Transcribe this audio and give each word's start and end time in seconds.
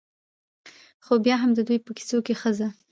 ؛خو 1.05 1.13
بيا 1.25 1.35
هم 1.41 1.51
د 1.57 1.59
دوى 1.67 1.77
په 1.85 1.91
کيسو 1.97 2.17
کې 2.25 2.33
ښځه 2.41 2.67